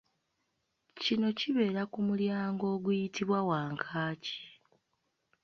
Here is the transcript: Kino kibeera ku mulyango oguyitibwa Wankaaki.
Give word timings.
Kino 1.01 1.27
kibeera 1.39 1.83
ku 1.91 1.99
mulyango 2.07 2.65
oguyitibwa 2.75 3.39
Wankaaki. 3.49 4.39